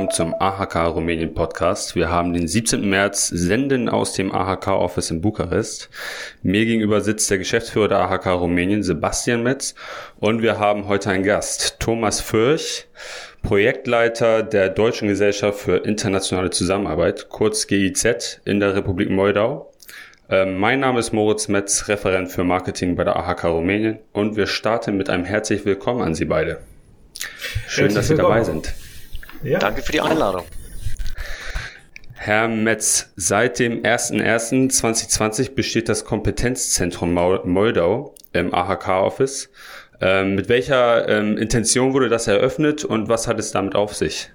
Willkommen 0.00 0.16
zum 0.16 0.34
AHK 0.40 0.76
Rumänien 0.94 1.34
Podcast. 1.34 1.94
Wir 1.94 2.08
haben 2.08 2.32
den 2.32 2.48
17. 2.48 2.88
März, 2.88 3.28
senden 3.28 3.90
aus 3.90 4.14
dem 4.14 4.32
AHK 4.32 4.68
Office 4.68 5.10
in 5.10 5.20
Bukarest. 5.20 5.90
Mir 6.42 6.64
gegenüber 6.64 7.02
sitzt 7.02 7.30
der 7.30 7.36
Geschäftsführer 7.36 7.88
der 7.88 7.98
AHK 8.10 8.28
Rumänien, 8.28 8.82
Sebastian 8.82 9.42
Metz. 9.42 9.74
Und 10.18 10.40
wir 10.40 10.58
haben 10.58 10.88
heute 10.88 11.10
einen 11.10 11.22
Gast, 11.22 11.80
Thomas 11.80 12.22
Fürch, 12.22 12.86
Projektleiter 13.42 14.42
der 14.42 14.70
Deutschen 14.70 15.06
Gesellschaft 15.06 15.60
für 15.60 15.76
internationale 15.76 16.48
Zusammenarbeit, 16.48 17.28
kurz 17.28 17.66
GIZ, 17.66 18.40
in 18.46 18.58
der 18.58 18.74
Republik 18.74 19.10
Moldau. 19.10 19.70
Ähm, 20.30 20.56
mein 20.56 20.80
Name 20.80 21.00
ist 21.00 21.12
Moritz 21.12 21.48
Metz, 21.48 21.88
Referent 21.88 22.30
für 22.30 22.42
Marketing 22.42 22.96
bei 22.96 23.04
der 23.04 23.16
AHK 23.16 23.44
Rumänien. 23.44 23.98
Und 24.14 24.36
wir 24.36 24.46
starten 24.46 24.96
mit 24.96 25.10
einem 25.10 25.26
herzlich 25.26 25.66
willkommen 25.66 26.00
an 26.00 26.14
Sie 26.14 26.24
beide. 26.24 26.60
Schön, 27.68 27.82
Herzlich 27.84 27.94
dass 27.94 28.06
Sie 28.06 28.10
willkommen. 28.12 28.30
dabei 28.30 28.44
sind. 28.44 28.74
Ja. 29.42 29.58
Danke 29.58 29.82
für 29.82 29.92
die 29.92 30.00
Einladung. 30.00 30.44
Herr 32.14 32.48
Metz, 32.48 33.10
seit 33.16 33.58
dem 33.58 33.82
01.01.2020 33.82 35.54
besteht 35.54 35.88
das 35.88 36.04
Kompetenzzentrum 36.04 37.14
Moldau 37.14 38.14
im 38.34 38.52
AHK-Office. 38.52 39.48
Ähm, 40.02 40.34
mit 40.34 40.48
welcher 40.48 41.08
ähm, 41.08 41.38
Intention 41.38 41.94
wurde 41.94 42.10
das 42.10 42.26
eröffnet 42.26 42.84
und 42.84 43.08
was 43.08 43.26
hat 43.26 43.38
es 43.38 43.52
damit 43.52 43.74
auf 43.74 43.94
sich? 43.94 44.30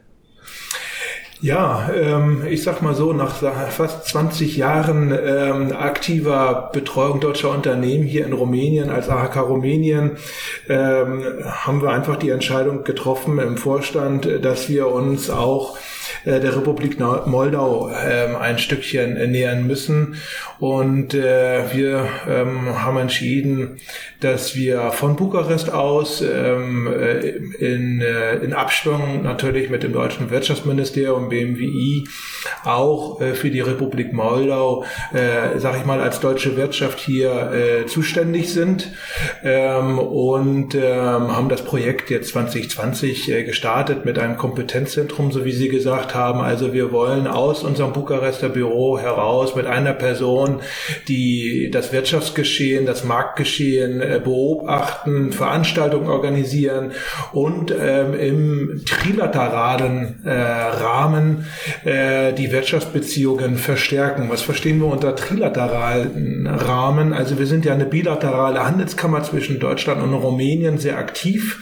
Ja, 1.41 1.89
ähm, 1.93 2.43
ich 2.49 2.63
sag 2.63 2.81
mal 2.81 2.95
so, 2.95 3.11
nach 3.11 3.35
fast 3.69 4.07
20 4.07 4.55
Jahren 4.55 5.11
ähm, 5.11 5.73
aktiver 5.73 6.69
Betreuung 6.71 7.19
deutscher 7.19 7.51
Unternehmen 7.51 8.05
hier 8.05 8.25
in 8.25 8.31
Rumänien 8.33 8.89
als 8.89 9.09
AHK 9.09 9.41
Rumänien 9.41 10.11
ähm, 10.69 11.23
haben 11.45 11.81
wir 11.81 11.89
einfach 11.89 12.15
die 12.15 12.29
Entscheidung 12.29 12.85
getroffen 12.85 13.37
im 13.39 13.57
Vorstand, 13.57 14.27
dass 14.43 14.69
wir 14.69 14.87
uns 14.87 15.29
auch 15.29 15.77
äh, 15.77 15.79
der 16.25 16.55
Republik 16.55 16.99
Moldau 16.99 17.89
ähm, 17.89 18.35
ein 18.35 18.57
Stückchen 18.57 19.31
nähern 19.31 19.67
müssen. 19.67 20.15
Und 20.59 21.13
äh, 21.13 21.63
wir 21.73 22.07
ähm, 22.27 22.81
haben 22.83 22.97
entschieden, 22.97 23.77
dass 24.21 24.55
wir 24.55 24.91
von 24.91 25.15
Bukarest 25.15 25.71
aus 25.71 26.21
ähm, 26.21 26.87
äh, 26.87 27.29
in, 27.63 28.01
äh, 28.01 28.53
Abstimmung 28.53 29.23
natürlich 29.23 29.69
mit 29.69 29.83
dem 29.83 29.91
deutschen 29.91 30.29
Wirtschaftsministerium 30.29 31.29
BMWI 31.29 32.07
auch 32.63 33.19
äh, 33.19 33.33
für 33.33 33.49
die 33.49 33.59
Republik 33.59 34.13
Moldau, 34.13 34.85
äh, 35.13 35.59
sage 35.59 35.79
ich 35.79 35.85
mal, 35.85 35.99
als 35.99 36.21
deutsche 36.21 36.55
Wirtschaft 36.55 36.99
hier 36.99 37.51
äh, 37.51 37.85
zuständig 37.85 38.53
sind 38.53 38.91
und 39.43 40.73
haben 40.75 41.49
das 41.49 41.63
Projekt 41.63 42.09
jetzt 42.09 42.29
2020 42.29 43.31
äh, 43.31 43.43
gestartet 43.43 44.05
mit 44.05 44.19
einem 44.19 44.37
Kompetenzzentrum, 44.37 45.31
so 45.31 45.45
wie 45.45 45.51
Sie 45.51 45.69
gesagt 45.69 45.94
haben. 45.95 46.41
Also 46.41 46.73
wir 46.73 46.91
wollen 46.91 47.27
aus 47.27 47.63
unserem 47.63 47.93
Bukarester 47.93 48.49
Büro 48.49 48.99
heraus 48.99 49.55
mit 49.55 49.65
einer 49.65 49.93
Person, 49.93 50.59
die 51.07 51.69
das 51.71 51.93
Wirtschaftsgeschehen, 51.93 52.85
das 52.85 53.03
Marktgeschehen 53.03 54.01
äh, 54.01 54.19
beobachten, 54.23 55.31
Veranstaltungen 55.31 56.07
organisieren 56.07 56.91
und 57.31 57.73
ähm, 57.77 58.13
im 58.13 58.81
trilateralen 58.85 60.25
äh, 60.25 60.31
Rahmen 60.31 61.47
äh, 61.83 62.33
die 62.33 62.51
Wirtschaftsbeziehungen 62.51 63.57
verstärken. 63.57 64.29
Was 64.29 64.41
verstehen 64.41 64.79
wir 64.79 64.87
unter 64.87 65.15
trilateralen 65.15 66.47
Rahmen? 66.47 67.13
Also 67.13 67.39
wir 67.39 67.47
sind 67.47 67.65
ja 67.65 67.73
eine 67.73 67.85
bilaterale 67.85 68.65
Handelskammer 68.65 69.23
zwischen 69.23 69.59
Deutschland 69.59 70.03
und 70.03 70.13
Rumänien 70.13 70.77
sehr 70.77 70.97
aktiv. 70.97 71.61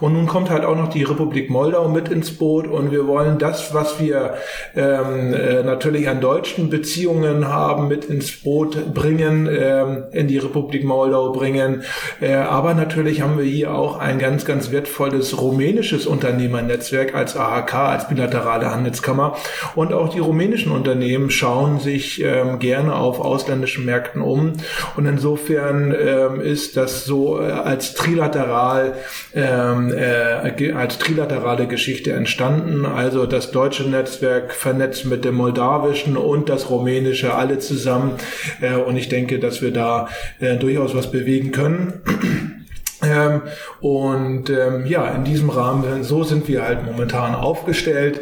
Und 0.00 0.12
nun 0.12 0.26
kommt 0.26 0.50
halt 0.50 0.64
auch 0.64 0.76
noch 0.76 0.88
die 0.88 1.02
Republik 1.02 1.50
Moldau 1.50 1.88
mit 1.88 2.08
ins 2.08 2.32
Boot 2.32 2.66
und 2.66 2.90
wir 2.90 3.06
wollen 3.06 3.38
das, 3.38 3.67
was 3.74 4.00
wir 4.00 4.34
ähm, 4.76 5.32
äh, 5.34 5.62
natürlich 5.62 6.08
an 6.08 6.20
deutschen 6.20 6.70
Beziehungen 6.70 7.48
haben, 7.48 7.88
mit 7.88 8.04
ins 8.04 8.30
Boot 8.42 8.94
bringen, 8.94 9.48
ähm, 9.50 10.04
in 10.12 10.28
die 10.28 10.38
Republik 10.38 10.84
Moldau 10.84 11.32
bringen. 11.32 11.82
Äh, 12.20 12.34
aber 12.34 12.74
natürlich 12.74 13.20
haben 13.20 13.38
wir 13.38 13.44
hier 13.44 13.74
auch 13.74 13.98
ein 13.98 14.18
ganz, 14.18 14.44
ganz 14.44 14.70
wertvolles 14.70 15.40
rumänisches 15.40 16.06
Unternehmernetzwerk 16.06 17.14
als 17.14 17.36
AHK, 17.36 17.74
als 17.74 18.08
bilaterale 18.08 18.70
Handelskammer. 18.70 19.36
Und 19.74 19.92
auch 19.92 20.08
die 20.08 20.20
rumänischen 20.20 20.72
Unternehmen 20.72 21.30
schauen 21.30 21.80
sich 21.80 22.22
ähm, 22.22 22.58
gerne 22.58 22.94
auf 22.94 23.20
ausländischen 23.20 23.84
Märkten 23.84 24.22
um. 24.22 24.54
Und 24.96 25.06
insofern 25.06 25.94
ähm, 25.98 26.40
ist 26.40 26.76
das 26.76 27.04
so 27.04 27.40
äh, 27.40 27.50
als 27.50 27.94
trilateral 27.94 28.94
ähm, 29.34 29.92
äh, 29.92 30.72
als 30.72 30.98
trilaterale 30.98 31.66
Geschichte 31.66 32.12
entstanden. 32.12 32.86
Also 32.86 33.26
das 33.26 33.50
deutsche 33.58 33.82
Netzwerk 33.82 34.54
vernetzt 34.54 35.04
mit 35.04 35.24
dem 35.24 35.34
moldawischen 35.34 36.16
und 36.16 36.48
das 36.48 36.70
rumänische 36.70 37.34
alle 37.34 37.58
zusammen. 37.58 38.12
Äh, 38.60 38.76
und 38.76 38.96
ich 38.96 39.08
denke, 39.08 39.40
dass 39.40 39.62
wir 39.62 39.72
da 39.72 40.08
äh, 40.38 40.56
durchaus 40.56 40.94
was 40.94 41.10
bewegen 41.10 41.50
können. 41.50 41.94
Ähm, 43.00 43.42
und 43.80 44.50
ähm, 44.50 44.84
ja, 44.84 45.08
in 45.10 45.22
diesem 45.22 45.50
Rahmen, 45.50 46.02
so 46.02 46.24
sind 46.24 46.48
wir 46.48 46.64
halt 46.64 46.84
momentan 46.84 47.36
aufgestellt. 47.36 48.18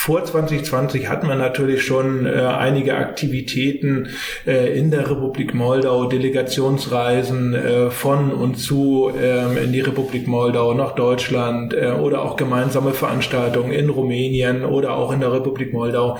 Vor 0.00 0.24
2020 0.24 1.10
hatten 1.10 1.28
wir 1.28 1.34
natürlich 1.34 1.84
schon 1.84 2.24
äh, 2.24 2.30
einige 2.30 2.96
Aktivitäten 2.96 4.08
äh, 4.46 4.78
in 4.78 4.90
der 4.90 5.10
Republik 5.10 5.52
Moldau, 5.52 6.06
Delegationsreisen 6.06 7.52
äh, 7.52 7.90
von 7.90 8.32
und 8.32 8.54
zu 8.54 9.12
ähm, 9.14 9.58
in 9.58 9.72
die 9.74 9.82
Republik 9.82 10.26
Moldau 10.26 10.72
nach 10.72 10.94
Deutschland 10.94 11.74
äh, 11.74 11.90
oder 11.90 12.22
auch 12.22 12.36
gemeinsame 12.36 12.92
Veranstaltungen 12.92 13.72
in 13.72 13.90
Rumänien 13.90 14.64
oder 14.64 14.94
auch 14.94 15.12
in 15.12 15.20
der 15.20 15.34
Republik 15.34 15.74
Moldau. 15.74 16.16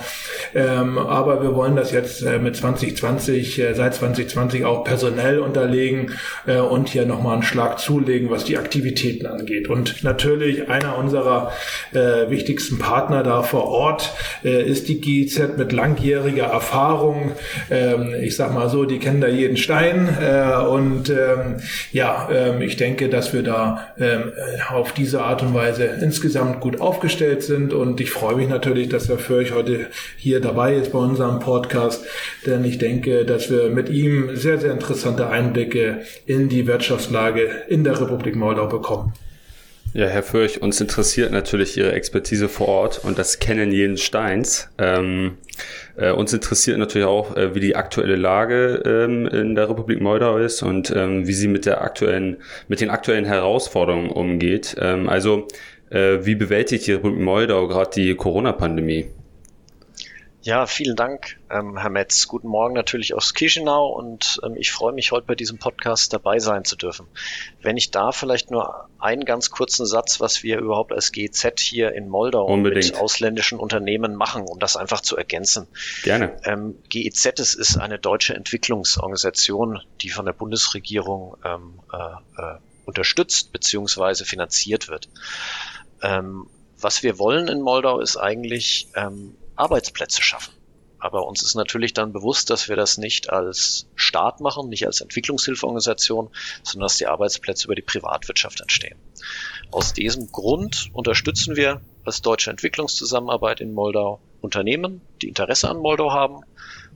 Ähm, 0.53 0.99
aber 0.99 1.41
wir 1.41 1.55
wollen 1.55 1.75
das 1.75 1.91
jetzt 1.91 2.21
äh, 2.21 2.37
mit 2.37 2.55
2020, 2.55 3.57
äh, 3.57 3.73
seit 3.73 3.95
2020 3.95 4.63
auch 4.63 4.83
personell 4.83 5.39
unterlegen 5.39 6.11
und 6.69 6.89
hier 6.89 7.05
nochmal 7.05 7.33
einen 7.33 7.43
Schlag 7.43 7.79
zulegen, 7.79 8.29
was 8.29 8.43
die 8.43 8.57
Aktivitäten 8.57 9.25
angeht. 9.25 9.69
Und 9.69 10.03
natürlich 10.03 10.69
einer 10.69 10.97
unserer 10.97 11.51
wichtigsten 11.91 12.79
Partner 12.79 13.23
da 13.23 13.43
vor 13.43 13.70
Ort 13.71 14.13
äh, 14.43 14.61
ist 14.61 14.89
die 14.89 15.01
GIZ 15.01 15.57
mit 15.57 15.71
langjähriger 15.71 16.45
Erfahrung. 16.45 17.31
Ähm, 17.69 18.13
ich 18.21 18.35
sag 18.35 18.53
mal 18.53 18.69
so, 18.69 18.85
die 18.85 18.99
kennen 18.99 19.21
da 19.21 19.27
jeden 19.27 19.57
Stein. 19.57 20.09
Äh, 20.21 20.63
und 20.65 21.09
ähm, 21.09 21.57
ja, 21.91 22.29
ähm, 22.31 22.61
ich 22.61 22.77
denke, 22.77 23.09
dass 23.09 23.33
wir 23.33 23.43
da 23.43 23.87
ähm, 23.99 24.31
auf 24.69 24.91
diese 24.93 25.23
Art 25.23 25.41
und 25.41 25.53
Weise 25.53 25.85
insgesamt 25.85 26.59
gut 26.59 26.79
aufgestellt 26.81 27.43
sind. 27.43 27.73
Und 27.73 27.99
ich 28.01 28.11
freue 28.11 28.35
mich 28.35 28.49
natürlich, 28.49 28.89
dass 28.89 29.09
Herr 29.09 29.17
Fürch 29.17 29.53
heute 29.53 29.87
hier 30.17 30.39
dabei 30.39 30.75
ist 30.75 30.91
bei 30.91 30.99
unserem 30.99 31.39
Podcast, 31.39 32.05
denn 32.45 32.63
ich 32.65 32.77
denke, 32.77 33.25
dass 33.25 33.49
wir 33.49 33.69
mit 33.69 33.89
ihm 33.89 34.35
sehr, 34.35 34.59
sehr 34.59 34.71
interessante 34.71 35.29
Einblicke 35.29 36.01
in 36.25 36.49
die 36.49 36.67
Wirtschaftslage 36.67 37.49
in 37.67 37.83
der 37.83 37.99
Republik 37.99 38.35
Moldau 38.35 38.67
bekommen. 38.67 39.13
Ja, 39.93 40.07
Herr 40.07 40.23
Fürch, 40.23 40.61
uns 40.61 40.79
interessiert 40.79 41.33
natürlich 41.33 41.75
Ihre 41.75 41.91
Expertise 41.91 42.47
vor 42.47 42.69
Ort 42.69 43.03
und 43.03 43.19
das 43.19 43.39
Kennen 43.39 43.73
jeden 43.73 43.97
Steins. 43.97 44.69
Ähm, 44.77 45.37
äh, 45.97 46.11
uns 46.11 46.31
interessiert 46.31 46.77
natürlich 46.77 47.07
auch, 47.07 47.35
äh, 47.35 47.55
wie 47.55 47.59
die 47.59 47.75
aktuelle 47.75 48.15
Lage 48.15 48.81
ähm, 48.85 49.27
in 49.27 49.53
der 49.53 49.69
Republik 49.69 49.99
Moldau 49.99 50.37
ist 50.37 50.63
und 50.63 50.93
ähm, 50.95 51.27
wie 51.27 51.33
sie 51.33 51.49
mit 51.49 51.65
der 51.65 51.81
aktuellen, 51.81 52.37
mit 52.69 52.79
den 52.79 52.89
aktuellen 52.89 53.25
Herausforderungen 53.25 54.11
umgeht. 54.11 54.77
Ähm, 54.79 55.09
also, 55.09 55.49
äh, 55.89 56.19
wie 56.21 56.35
bewältigt 56.35 56.87
die 56.87 56.93
Republik 56.93 57.19
Moldau 57.19 57.67
gerade 57.67 57.91
die 57.93 58.15
Corona-Pandemie? 58.15 59.07
Ja, 60.43 60.65
vielen 60.65 60.95
Dank, 60.95 61.39
ähm, 61.51 61.77
Herr 61.77 61.91
Metz. 61.91 62.27
Guten 62.27 62.47
Morgen 62.47 62.73
natürlich 62.73 63.13
aus 63.13 63.31
Chisinau 63.31 63.89
und 63.89 64.39
ähm, 64.43 64.55
ich 64.55 64.71
freue 64.71 64.91
mich, 64.91 65.11
heute 65.11 65.27
bei 65.27 65.35
diesem 65.35 65.59
Podcast 65.59 66.13
dabei 66.13 66.39
sein 66.39 66.65
zu 66.65 66.75
dürfen. 66.75 67.05
Wenn 67.61 67.77
ich 67.77 67.91
da 67.91 68.11
vielleicht 68.11 68.49
nur 68.49 68.89
einen 68.97 69.23
ganz 69.25 69.51
kurzen 69.51 69.85
Satz, 69.85 70.19
was 70.19 70.41
wir 70.41 70.57
überhaupt 70.57 70.93
als 70.93 71.11
GZ 71.11 71.59
hier 71.59 71.93
in 71.93 72.09
Moldau 72.09 72.45
Unbedingt. 72.45 72.85
mit 72.85 72.99
ausländischen 72.99 73.59
Unternehmen 73.59 74.15
machen, 74.15 74.45
um 74.47 74.57
das 74.57 74.77
einfach 74.77 75.01
zu 75.01 75.15
ergänzen. 75.15 75.67
Gerne. 76.01 76.35
Ähm, 76.43 76.75
GEZ 76.89 77.39
ist, 77.39 77.53
ist 77.53 77.77
eine 77.77 77.99
deutsche 77.99 78.33
Entwicklungsorganisation, 78.33 79.81
die 80.01 80.09
von 80.09 80.25
der 80.25 80.33
Bundesregierung 80.33 81.37
ähm, 81.45 81.79
äh, 81.93 82.41
äh, 82.41 82.57
unterstützt 82.85 83.51
bzw. 83.51 84.23
finanziert 84.23 84.89
wird. 84.89 85.07
Ähm, 86.01 86.47
was 86.79 87.03
wir 87.03 87.19
wollen 87.19 87.47
in 87.47 87.61
Moldau 87.61 87.99
ist 87.99 88.17
eigentlich 88.17 88.87
ähm, 88.95 89.35
Arbeitsplätze 89.61 90.21
schaffen. 90.21 90.53
Aber 90.99 91.25
uns 91.25 91.41
ist 91.41 91.55
natürlich 91.55 91.93
dann 91.93 92.13
bewusst, 92.13 92.51
dass 92.51 92.69
wir 92.69 92.75
das 92.75 92.99
nicht 92.99 93.31
als 93.31 93.87
Staat 93.95 94.39
machen, 94.39 94.69
nicht 94.69 94.85
als 94.85 95.01
Entwicklungshilfeorganisation, 95.01 96.29
sondern 96.61 96.85
dass 96.85 96.97
die 96.97 97.07
Arbeitsplätze 97.07 97.65
über 97.65 97.73
die 97.73 97.81
Privatwirtschaft 97.81 98.61
entstehen. 98.61 98.99
Aus 99.71 99.93
diesem 99.93 100.31
Grund 100.31 100.91
unterstützen 100.93 101.55
wir 101.55 101.81
als 102.05 102.21
deutsche 102.21 102.51
Entwicklungszusammenarbeit 102.51 103.61
in 103.61 103.73
Moldau 103.73 104.19
Unternehmen, 104.41 105.01
die 105.21 105.27
Interesse 105.27 105.69
an 105.69 105.77
Moldau 105.77 106.11
haben. 106.11 106.43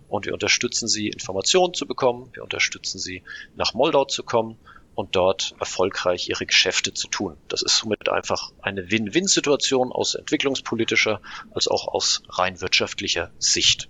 Und 0.07 0.27
wir 0.27 0.33
unterstützen 0.33 0.87
sie, 0.87 1.07
Informationen 1.07 1.73
zu 1.73 1.87
bekommen. 1.87 2.29
Wir 2.33 2.43
unterstützen 2.43 2.99
sie, 2.99 3.23
nach 3.55 3.73
Moldau 3.73 4.05
zu 4.05 4.21
kommen 4.23 4.59
und 4.95 5.15
dort 5.15 5.53
erfolgreich 5.59 6.29
ihre 6.29 6.45
Geschäfte 6.45 6.93
zu 6.93 7.07
tun. 7.07 7.37
Das 7.49 7.61
ist 7.61 7.77
somit 7.77 8.09
einfach 8.09 8.51
eine 8.61 8.89
Win-Win-Situation 8.89 9.91
aus 9.91 10.15
entwicklungspolitischer 10.15 11.21
als 11.53 11.67
auch 11.67 11.87
aus 11.87 12.23
rein 12.29 12.61
wirtschaftlicher 12.61 13.31
Sicht. 13.37 13.89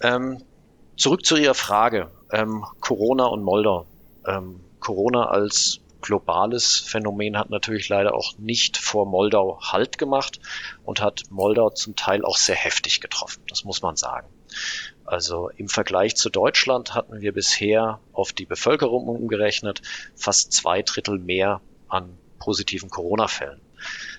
Ähm, 0.00 0.42
zurück 0.96 1.24
zu 1.24 1.36
Ihrer 1.36 1.54
Frage. 1.54 2.10
Ähm, 2.32 2.64
Corona 2.80 3.26
und 3.26 3.42
Moldau. 3.42 3.86
Ähm, 4.26 4.60
Corona 4.80 5.26
als 5.26 5.80
globales 6.00 6.78
Phänomen 6.78 7.38
hat 7.38 7.50
natürlich 7.50 7.88
leider 7.88 8.14
auch 8.14 8.36
nicht 8.38 8.76
vor 8.76 9.06
Moldau 9.06 9.60
Halt 9.62 9.98
gemacht 9.98 10.40
und 10.84 11.00
hat 11.00 11.22
Moldau 11.30 11.70
zum 11.70 11.96
Teil 11.96 12.24
auch 12.24 12.36
sehr 12.36 12.56
heftig 12.56 13.00
getroffen. 13.00 13.42
Das 13.48 13.64
muss 13.64 13.82
man 13.82 13.96
sagen. 13.96 14.28
Also 15.04 15.50
im 15.56 15.68
Vergleich 15.68 16.16
zu 16.16 16.30
Deutschland 16.30 16.94
hatten 16.94 17.20
wir 17.20 17.32
bisher 17.32 18.00
auf 18.12 18.32
die 18.32 18.46
Bevölkerung 18.46 19.08
umgerechnet 19.08 19.82
fast 20.14 20.52
zwei 20.52 20.82
Drittel 20.82 21.18
mehr 21.18 21.60
an 21.88 22.16
positiven 22.38 22.90
Corona-Fällen. 22.90 23.60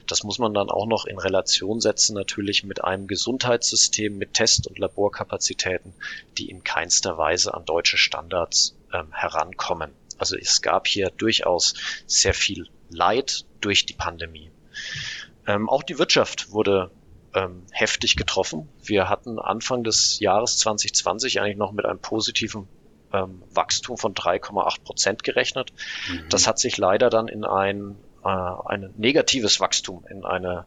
Das 0.08 0.24
muss 0.24 0.40
man 0.40 0.54
dann 0.54 0.70
auch 0.70 0.86
noch 0.86 1.06
in 1.06 1.18
Relation 1.18 1.80
setzen, 1.80 2.16
natürlich 2.16 2.64
mit 2.64 2.84
einem 2.84 3.08
Gesundheitssystem 3.08 4.18
mit 4.18 4.34
Test- 4.34 4.68
und 4.68 4.78
Laborkapazitäten, 4.78 5.94
die 6.38 6.50
in 6.50 6.64
keinster 6.64 7.18
Weise 7.18 7.54
an 7.54 7.66
deutsche 7.66 7.98
Standards 7.98 8.76
ähm, 8.92 9.12
herankommen. 9.12 9.92
Also 10.18 10.38
es 10.38 10.62
gab 10.62 10.88
hier 10.88 11.10
durchaus 11.10 11.74
sehr 12.06 12.34
viel 12.34 12.68
Leid 12.90 13.46
durch 13.62 13.86
die 13.86 13.94
Pandemie. 13.94 14.52
Ähm, 15.48 15.70
auch 15.70 15.84
die 15.84 16.00
Wirtschaft 16.00 16.52
wurde 16.52 16.92
ähm, 17.34 17.64
heftig 17.72 18.16
getroffen. 18.16 18.70
Wir 18.84 19.10
hatten 19.10 19.40
Anfang 19.40 19.84
des 19.84 20.20
Jahres 20.20 20.58
2020 20.58 21.42
eigentlich 21.42 21.58
noch 21.58 21.72
mit 21.72 21.86
einem 21.86 22.00
positiven 22.00 22.68
ähm, 23.12 23.44
Wachstum 23.54 23.98
von 23.98 24.14
3,8 24.14 24.84
Prozent 24.84 25.24
gerechnet. 25.24 25.74
Mhm. 26.10 26.30
Das 26.30 26.48
hat 26.48 26.60
sich 26.60 26.78
leider 26.78 27.10
dann 27.10 27.28
in 27.28 27.44
ein, 27.44 27.96
äh, 28.24 28.28
ein 28.28 28.94
negatives 28.98 29.60
Wachstum, 29.60 30.06
in 30.10 30.26
eine 30.26 30.66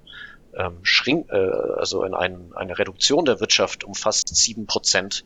ähm, 0.54 0.78
Schrink, 0.82 1.30
äh, 1.30 1.36
also 1.36 2.04
in 2.04 2.14
ein, 2.14 2.52
eine 2.54 2.78
Reduktion 2.78 3.24
der 3.24 3.40
Wirtschaft 3.40 3.84
um 3.84 3.94
fast 3.94 4.34
sieben 4.34 4.66
Prozent 4.66 5.24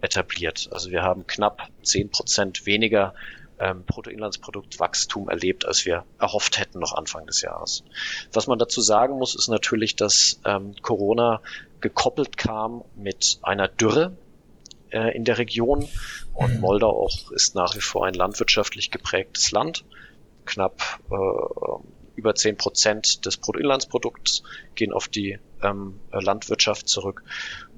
etabliert. 0.00 0.68
Also 0.70 0.90
wir 0.90 1.02
haben 1.02 1.26
knapp 1.26 1.68
zehn 1.82 2.10
Prozent 2.10 2.66
weniger 2.66 3.14
ähm, 3.58 3.84
Bruttoinlandsproduktwachstum 3.84 5.28
erlebt, 5.28 5.64
als 5.66 5.84
wir 5.84 6.04
erhofft 6.18 6.58
hätten 6.58 6.78
noch 6.78 6.94
Anfang 6.94 7.26
des 7.26 7.42
Jahres. 7.42 7.84
Was 8.32 8.46
man 8.46 8.58
dazu 8.58 8.80
sagen 8.80 9.18
muss, 9.18 9.34
ist 9.34 9.48
natürlich, 9.48 9.96
dass 9.96 10.40
ähm, 10.44 10.74
Corona 10.82 11.40
gekoppelt 11.80 12.36
kam 12.36 12.84
mit 12.96 13.38
einer 13.42 13.68
Dürre 13.68 14.16
äh, 14.90 15.14
in 15.16 15.24
der 15.24 15.38
Region 15.38 15.88
und 16.34 16.54
mhm. 16.54 16.60
Moldau 16.60 17.04
auch 17.04 17.30
ist 17.32 17.54
nach 17.54 17.74
wie 17.74 17.80
vor 17.80 18.06
ein 18.06 18.14
landwirtschaftlich 18.14 18.90
geprägtes 18.90 19.50
Land. 19.50 19.84
Knapp 20.44 21.00
äh, 21.10 21.97
über 22.18 22.34
zehn 22.34 22.56
Prozent 22.56 23.24
des 23.24 23.36
Bruttoinlandsprodukts 23.36 24.42
gehen 24.74 24.92
auf 24.92 25.06
die 25.06 25.38
ähm, 25.62 26.00
Landwirtschaft 26.10 26.88
zurück. 26.88 27.22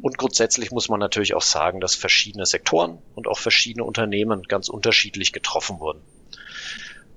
Und 0.00 0.16
grundsätzlich 0.16 0.70
muss 0.70 0.88
man 0.88 0.98
natürlich 0.98 1.34
auch 1.34 1.42
sagen, 1.42 1.81
dass 1.81 1.94
verschiedene 1.94 2.46
Sektoren 2.46 2.98
und 3.14 3.28
auch 3.28 3.38
verschiedene 3.38 3.84
Unternehmen 3.84 4.42
ganz 4.44 4.70
unterschiedlich 4.70 5.32
getroffen 5.32 5.78
wurden. 5.78 6.00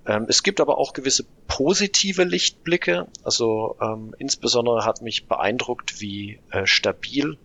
Ähm, 0.05 0.25
es 0.27 0.43
gibt 0.43 0.59
aber 0.59 0.77
auch 0.77 0.91
gewisse 0.91 1.25
positive 1.47 2.25
Lichtblicke. 2.25 3.07
Also 3.23 3.77
ähm, 3.81 4.13
insbesondere 4.19 4.83
hat 4.85 5.01
mich 5.01 5.27
beeindruckt, 5.27 6.01
wie 6.01 6.41
äh, 6.51 6.65
stabil 6.65 7.37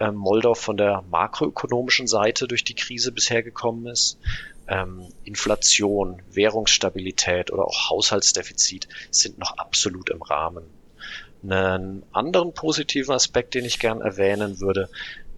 äh, 0.00 0.10
Moldau 0.10 0.52
von 0.52 0.76
der 0.76 1.02
makroökonomischen 1.10 2.06
Seite 2.06 2.46
durch 2.46 2.62
die 2.62 2.74
Krise 2.74 3.10
bisher 3.10 3.42
gekommen 3.42 3.86
ist 3.86 4.18
ähm, 4.68 5.08
Inflation, 5.24 6.22
Währungsstabilität 6.30 7.52
oder 7.52 7.64
auch 7.64 7.90
Haushaltsdefizit 7.90 8.88
sind 9.10 9.38
noch 9.38 9.56
absolut 9.58 10.10
im 10.10 10.22
Rahmen. 10.22 10.64
Einen 11.42 12.04
anderen 12.12 12.54
positiven 12.54 13.14
Aspekt, 13.14 13.54
den 13.54 13.66
ich 13.66 13.78
gern 13.78 14.00
erwähnen 14.00 14.60
würde, 14.60 14.88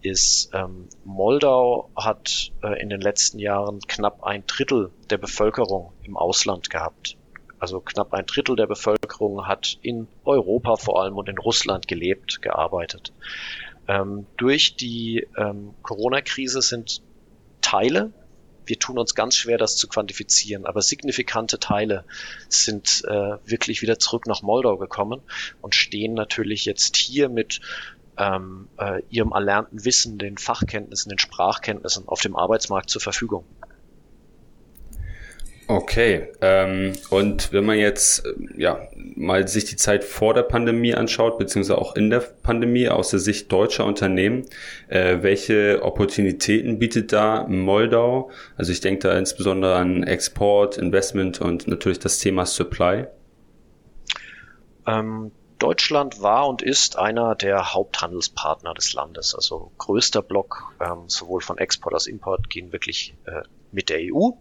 ist, 0.01 0.51
ähm, 0.53 0.87
Moldau 1.03 1.89
hat 1.95 2.51
äh, 2.63 2.81
in 2.81 2.89
den 2.89 3.01
letzten 3.01 3.39
Jahren 3.39 3.79
knapp 3.87 4.23
ein 4.23 4.43
Drittel 4.47 4.91
der 5.09 5.17
Bevölkerung 5.17 5.91
im 6.03 6.15
Ausland 6.15 6.69
gehabt. 6.69 7.17
Also 7.59 7.81
knapp 7.81 8.13
ein 8.13 8.25
Drittel 8.25 8.55
der 8.55 8.67
Bevölkerung 8.67 9.47
hat 9.47 9.79
in 9.81 10.07
Europa 10.23 10.77
vor 10.77 11.01
allem 11.01 11.17
und 11.17 11.27
in 11.27 11.37
Russland 11.37 11.87
gelebt, 11.87 12.41
gearbeitet. 12.41 13.11
Ähm, 13.87 14.27
durch 14.37 14.75
die 14.75 15.27
ähm, 15.37 15.73
Corona-Krise 15.81 16.61
sind 16.61 17.01
Teile 17.61 18.13
wir 18.67 18.79
tun 18.79 18.99
uns 18.99 19.15
ganz 19.15 19.35
schwer, 19.35 19.57
das 19.57 19.75
zu 19.75 19.87
quantifizieren, 19.87 20.65
aber 20.65 20.81
signifikante 20.81 21.59
Teile 21.59 22.03
sind 22.49 23.03
äh, 23.07 23.37
wirklich 23.45 23.81
wieder 23.81 23.99
zurück 23.99 24.27
nach 24.27 24.41
Moldau 24.41 24.77
gekommen 24.77 25.21
und 25.61 25.75
stehen 25.75 26.13
natürlich 26.13 26.65
jetzt 26.65 26.95
hier 26.95 27.29
mit 27.29 27.61
ähm, 28.17 28.67
äh, 28.77 29.01
ihrem 29.09 29.31
erlernten 29.31 29.85
Wissen, 29.85 30.17
den 30.17 30.37
Fachkenntnissen, 30.37 31.09
den 31.09 31.19
Sprachkenntnissen 31.19 32.07
auf 32.07 32.21
dem 32.21 32.35
Arbeitsmarkt 32.35 32.89
zur 32.89 33.01
Verfügung. 33.01 33.45
Okay, 35.69 36.29
ähm, 36.39 36.93
und 37.09 37.51
wenn 37.51 37.65
man 37.65 37.77
jetzt 37.77 38.25
äh, 38.25 38.33
ja 38.55 38.87
mal 38.93 39.49
sich 39.49 39.65
die 39.65 39.75
Zeit 39.75 40.05
vor 40.05 40.33
der 40.33 40.43
Pandemie 40.43 40.93
anschaut, 40.93 41.37
beziehungsweise 41.37 41.77
auch 41.77 41.97
in 41.97 42.09
der 42.09 42.21
Pandemie 42.21 42.87
aus 42.87 43.09
der 43.09 43.19
Sicht 43.19 43.51
deutscher 43.51 43.83
Unternehmen, 43.83 44.45
äh, 44.87 45.17
welche 45.21 45.83
Opportunitäten 45.83 46.79
bietet 46.79 47.11
da 47.11 47.45
Moldau? 47.49 48.31
Also 48.55 48.71
ich 48.71 48.79
denke 48.79 49.09
da 49.09 49.17
insbesondere 49.17 49.75
an 49.75 50.03
Export, 50.03 50.77
Investment 50.77 51.41
und 51.41 51.67
natürlich 51.67 51.99
das 51.99 52.19
Thema 52.19 52.45
Supply. 52.45 53.07
Ähm, 54.85 55.31
Deutschland 55.59 56.21
war 56.21 56.47
und 56.47 56.61
ist 56.61 56.97
einer 56.97 57.35
der 57.35 57.73
Haupthandelspartner 57.73 58.73
des 58.73 58.93
Landes. 58.93 59.35
Also 59.35 59.73
größter 59.79 60.21
Block 60.21 60.71
ähm, 60.79 61.09
sowohl 61.09 61.41
von 61.41 61.57
Export 61.57 61.93
als 61.93 62.07
Import 62.07 62.49
gehen 62.49 62.71
wirklich 62.71 63.15
äh, 63.25 63.41
mit 63.71 63.89
der 63.89 63.99
EU 64.01 64.31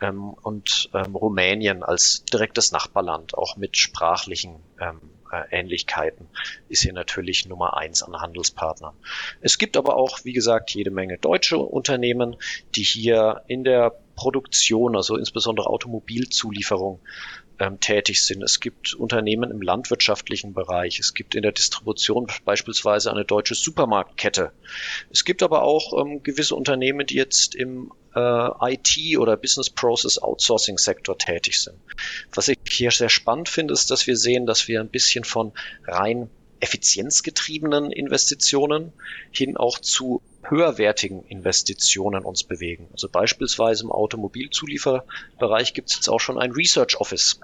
ähm, 0.00 0.34
und 0.42 0.90
ähm, 0.94 1.14
Rumänien 1.14 1.82
als 1.82 2.24
direktes 2.24 2.72
Nachbarland, 2.72 3.36
auch 3.36 3.56
mit 3.56 3.76
sprachlichen 3.76 4.56
ähm, 4.80 5.00
äh, 5.32 5.58
Ähnlichkeiten, 5.58 6.28
ist 6.68 6.82
hier 6.82 6.92
natürlich 6.92 7.46
Nummer 7.46 7.76
eins 7.76 8.02
an 8.02 8.20
Handelspartnern. 8.20 8.94
Es 9.40 9.58
gibt 9.58 9.76
aber 9.76 9.96
auch, 9.96 10.24
wie 10.24 10.32
gesagt, 10.32 10.70
jede 10.70 10.90
Menge 10.90 11.18
deutsche 11.18 11.58
Unternehmen, 11.58 12.36
die 12.74 12.82
hier 12.82 13.42
in 13.46 13.64
der 13.64 13.94
Produktion, 14.16 14.96
also 14.96 15.16
insbesondere 15.16 15.68
Automobilzulieferung, 15.68 17.00
ähm, 17.58 17.80
tätig 17.80 18.24
sind. 18.24 18.42
Es 18.42 18.60
gibt 18.60 18.94
Unternehmen 18.94 19.50
im 19.50 19.60
landwirtschaftlichen 19.60 20.54
Bereich. 20.54 20.98
Es 20.98 21.14
gibt 21.14 21.34
in 21.34 21.42
der 21.42 21.52
Distribution 21.52 22.28
beispielsweise 22.44 23.10
eine 23.10 23.24
deutsche 23.24 23.54
Supermarktkette. 23.54 24.52
Es 25.10 25.24
gibt 25.24 25.42
aber 25.42 25.62
auch 25.62 26.00
ähm, 26.00 26.22
gewisse 26.22 26.54
Unternehmen, 26.54 27.06
die 27.06 27.16
jetzt 27.16 27.54
im 27.54 27.92
äh, 28.14 28.72
IT 28.72 29.18
oder 29.18 29.36
Business 29.36 29.70
Process 29.70 30.18
Outsourcing 30.18 30.78
Sektor 30.78 31.18
tätig 31.18 31.60
sind. 31.60 31.78
Was 32.34 32.48
ich 32.48 32.58
hier 32.68 32.90
sehr 32.90 33.08
spannend 33.08 33.48
finde, 33.48 33.74
ist, 33.74 33.90
dass 33.90 34.06
wir 34.06 34.16
sehen, 34.16 34.46
dass 34.46 34.68
wir 34.68 34.80
ein 34.80 34.88
bisschen 34.88 35.24
von 35.24 35.52
rein 35.86 36.30
effizienzgetriebenen 36.60 37.92
Investitionen 37.92 38.92
hin 39.30 39.56
auch 39.56 39.78
zu 39.78 40.22
höherwertigen 40.50 41.24
Investitionen 41.24 42.24
uns 42.24 42.44
bewegen. 42.44 42.88
Also 42.92 43.08
beispielsweise 43.08 43.84
im 43.84 43.92
Automobilzulieferbereich 43.92 45.74
gibt 45.74 45.90
es 45.90 45.96
jetzt 45.96 46.08
auch 46.08 46.20
schon 46.20 46.38
ein 46.38 46.52
Research 46.52 47.00
Office 47.00 47.40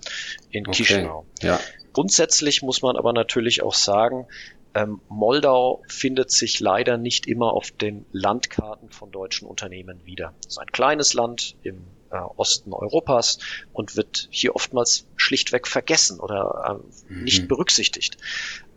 in 0.51 0.67
okay. 0.67 0.85
Chisinau. 0.85 1.27
Ja. 1.43 1.61
Grundsätzlich 1.93 2.63
muss 2.63 2.83
man 2.83 2.97
aber 2.97 3.13
natürlich 3.13 3.63
auch 3.63 3.75
sagen, 3.75 4.27
ähm, 4.75 5.01
Moldau 5.09 5.83
findet 5.89 6.33
sich 6.33 6.59
leider 6.59 6.99
nicht 6.99 7.27
immer 7.27 7.53
auf 7.53 7.71
den 7.71 8.07
Landkarten 8.13 8.91
von 8.91 9.13
deutschen 9.13 9.47
Unternehmen 9.47 10.05
wieder. 10.05 10.35
Es 10.41 10.55
ist 10.55 10.59
ein 10.59 10.73
kleines 10.73 11.15
Land 11.15 11.57
im 11.63 11.85
äh, 12.15 12.19
Osten 12.37 12.73
Europas 12.73 13.39
und 13.73 13.97
wird 13.97 14.29
hier 14.31 14.55
oftmals 14.55 15.07
schlichtweg 15.17 15.67
vergessen 15.67 16.21
oder 16.21 16.81
äh, 17.09 17.13
mhm. 17.13 17.25
nicht 17.25 17.49
berücksichtigt. 17.49 18.17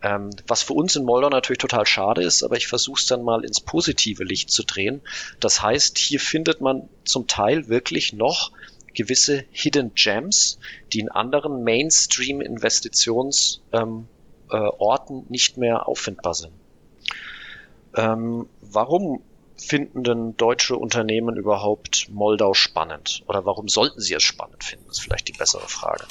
Ähm, 0.02 0.30
was 0.46 0.62
für 0.62 0.74
uns 0.74 0.96
in 0.96 1.04
Moldau 1.04 1.28
natürlich 1.28 1.58
total 1.58 1.86
schade 1.86 2.22
ist, 2.22 2.42
aber 2.42 2.56
ich 2.56 2.66
versuche 2.66 3.00
es 3.00 3.06
dann 3.06 3.22
mal 3.22 3.44
ins 3.44 3.60
positive 3.60 4.24
Licht 4.24 4.50
zu 4.50 4.64
drehen. 4.64 5.00
Das 5.40 5.62
heißt, 5.62 5.98
hier 5.98 6.20
findet 6.20 6.60
man 6.60 6.88
zum 7.04 7.26
Teil 7.26 7.68
wirklich 7.68 8.12
noch 8.12 8.52
gewisse 8.94 9.44
Hidden 9.50 9.92
Gems, 9.94 10.58
die 10.92 11.00
in 11.00 11.08
anderen 11.08 11.62
Mainstream-Investitions 11.62 13.62
ähm, 13.72 14.08
äh, 14.50 14.68
nicht 15.28 15.56
mehr 15.56 15.86
auffindbar 15.86 16.34
sind. 16.34 16.52
Ähm, 17.94 18.48
warum 18.60 19.22
finden 19.58 20.04
denn 20.04 20.36
deutsche 20.36 20.76
Unternehmen 20.76 21.36
überhaupt 21.36 22.08
Moldau 22.10 22.54
spannend? 22.54 23.22
Oder 23.26 23.44
warum 23.44 23.68
sollten 23.68 24.00
sie 24.00 24.14
es 24.14 24.22
spannend 24.22 24.64
finden? 24.64 24.86
Das 24.86 24.98
ist 24.98 25.04
vielleicht 25.04 25.28
die 25.28 25.32
bessere 25.32 25.68
Frage. 25.68 26.04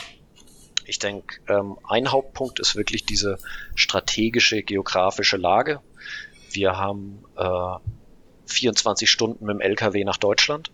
Ich 0.85 0.99
denke, 0.99 1.39
ähm, 1.49 1.77
ein 1.87 2.11
Hauptpunkt 2.11 2.59
ist 2.59 2.75
wirklich 2.75 3.05
diese 3.05 3.39
strategische 3.75 4.63
geografische 4.63 5.37
Lage. 5.37 5.81
Wir 6.51 6.77
haben 6.77 7.23
äh, 7.35 7.77
24 8.45 9.09
Stunden 9.09 9.45
mit 9.45 9.55
dem 9.55 9.61
LKW 9.61 10.03
nach 10.03 10.17
Deutschland. 10.17 10.71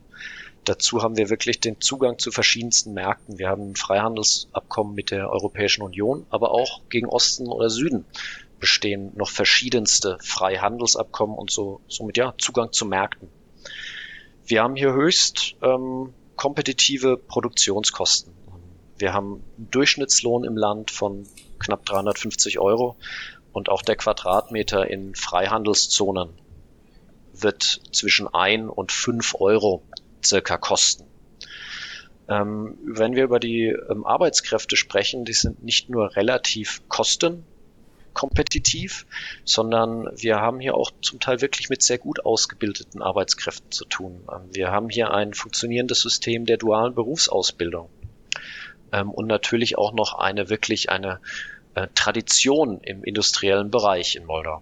Dazu 0.65 1.01
haben 1.01 1.17
wir 1.17 1.29
wirklich 1.29 1.59
den 1.59 1.81
Zugang 1.81 2.19
zu 2.19 2.31
verschiedensten 2.31 2.93
Märkten. 2.93 3.37
Wir 3.37 3.49
haben 3.49 3.71
ein 3.71 3.75
Freihandelsabkommen 3.75 4.93
mit 4.95 5.11
der 5.11 5.29
Europäischen 5.29 5.81
Union, 5.81 6.25
aber 6.29 6.51
auch 6.51 6.81
gegen 6.89 7.07
Osten 7.07 7.47
oder 7.47 7.69
Süden 7.69 8.05
bestehen 8.63 9.11
noch 9.17 9.29
verschiedenste 9.29 10.17
Freihandelsabkommen 10.21 11.37
und 11.37 11.51
so 11.51 11.81
somit 11.89 12.15
ja 12.15 12.33
Zugang 12.37 12.71
zu 12.71 12.85
Märkten. 12.85 13.27
Wir 14.45 14.63
haben 14.63 14.77
hier 14.77 14.93
höchst 14.93 15.57
ähm, 15.61 16.13
kompetitive 16.37 17.17
Produktionskosten. 17.17 18.33
Wir 18.97 19.13
haben 19.13 19.43
einen 19.57 19.69
Durchschnittslohn 19.69 20.45
im 20.45 20.55
Land 20.55 20.91
von 20.91 21.27
knapp 21.59 21.85
350 21.85 22.57
Euro 22.59 22.95
und 23.51 23.67
auch 23.67 23.81
der 23.81 23.97
Quadratmeter 23.97 24.89
in 24.89 25.13
Freihandelszonen 25.13 26.29
wird 27.33 27.81
zwischen 27.91 28.33
ein 28.33 28.69
und 28.69 28.93
fünf 28.93 29.35
Euro 29.41 29.83
circa 30.23 30.55
kosten. 30.55 31.03
Ähm, 32.29 32.77
wenn 32.85 33.13
wir 33.17 33.25
über 33.25 33.41
die 33.41 33.75
ähm, 33.89 34.05
Arbeitskräfte 34.05 34.77
sprechen, 34.77 35.25
die 35.25 35.33
sind 35.33 35.65
nicht 35.65 35.89
nur 35.89 36.15
relativ 36.15 36.81
kosten 36.87 37.45
kompetitiv, 38.13 39.05
sondern 39.45 40.09
wir 40.15 40.39
haben 40.39 40.59
hier 40.59 40.75
auch 40.75 40.91
zum 41.01 41.19
Teil 41.19 41.41
wirklich 41.41 41.69
mit 41.69 41.81
sehr 41.81 41.97
gut 41.97 42.25
ausgebildeten 42.25 43.01
Arbeitskräften 43.01 43.71
zu 43.71 43.85
tun. 43.85 44.27
Ähm, 44.31 44.49
wir 44.51 44.71
haben 44.71 44.89
hier 44.89 45.11
ein 45.11 45.33
funktionierendes 45.33 46.01
System 46.01 46.45
der 46.45 46.57
dualen 46.57 46.95
Berufsausbildung 46.95 47.89
ähm, 48.91 49.11
und 49.11 49.27
natürlich 49.27 49.77
auch 49.77 49.93
noch 49.93 50.13
eine 50.13 50.49
wirklich 50.49 50.89
eine 50.89 51.19
äh, 51.75 51.87
Tradition 51.95 52.79
im 52.81 53.03
industriellen 53.03 53.71
Bereich 53.71 54.15
in 54.15 54.25
Moldau. 54.25 54.61